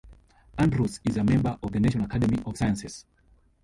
[0.57, 3.05] Andrews is a member of the National Academy of Sciences.